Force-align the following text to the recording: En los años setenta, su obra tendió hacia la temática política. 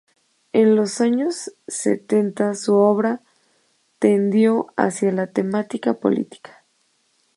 En 0.51 0.75
los 0.75 0.99
años 0.99 1.53
setenta, 1.67 2.55
su 2.55 2.73
obra 2.73 3.21
tendió 3.99 4.73
hacia 4.75 5.11
la 5.11 5.27
temática 5.27 5.93
política. 5.93 6.65